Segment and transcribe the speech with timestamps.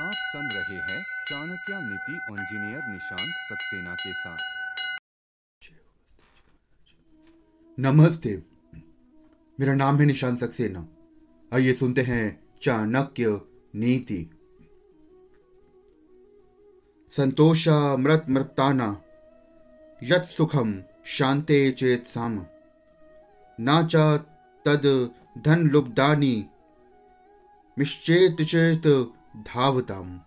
[0.00, 4.38] आप सुन रहे हैं चाणक्य नीति इंजीनियर निशांत सक्सेना के साथ।
[7.80, 8.42] नमस्ते।
[9.60, 10.88] मेरा नाम है निशांत सक्सेना।
[11.54, 13.40] आइए सुनते हैं चाणक्य
[13.74, 14.30] नीति।
[17.10, 17.68] संतोष
[17.98, 19.02] मृत मृताना,
[20.02, 22.46] यत सुखम शांते चेत साम।
[23.60, 23.96] ना च
[24.64, 26.46] तद धन लुब्धानी
[27.78, 30.20] मिश्चेत चेत धावताम।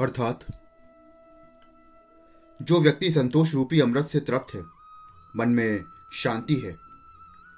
[0.00, 0.46] अर्थात,
[2.62, 4.62] जो व्यक्ति संतोष रूपी अमृत से तृप्त है,
[5.36, 6.76] मन में शांति है,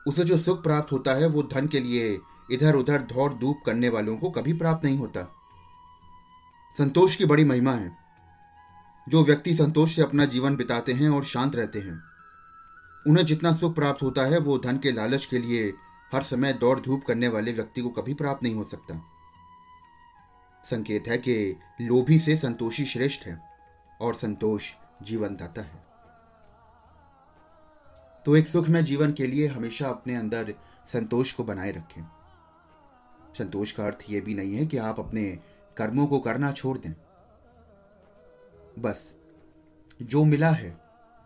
[0.07, 3.89] उसे जो सुख प्राप्त होता है, वो धन के लिए इधर उधर दौड़ धूप करने
[3.89, 5.23] वालों को कभी प्राप्त नहीं होता।
[6.79, 7.97] संतोष की बड़ी महिमा है।
[9.09, 12.03] जो व्यक्ति संतोष से अपना जीवन बिताते हैं और शांत रहते हैं,
[13.07, 15.75] उन्हें जितना सुख प्राप्त होता है, वो धन के लालच के लिए
[16.13, 19.14] हर समय दौड़ धूप करने वाले व्यक्ति को कभी प्राप्त नहीं हो सकता।
[20.71, 23.41] संकेत है कि लोभी से संतोषी श्रेष्ठ है
[24.01, 25.85] और संतोष जीवन दाता है।
[28.27, 30.55] तो एक सुखमय जीवन के लिए हमेशा अपने अंदर
[30.87, 32.03] संतोष को बनाए रखें।
[33.39, 35.39] संतोष का अर्थ यह भी नहीं है कि आप अपने
[35.77, 36.93] कर्मों को करना छोड़ दें।
[38.79, 39.17] बस,
[40.03, 40.81] जो मिला है,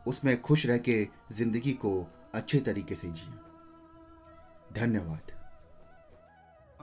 [0.07, 3.35] उसमें खुश रह के ज़िंदगी को अच्छे तरीके से जिए।
[4.81, 5.38] धन्यवाद।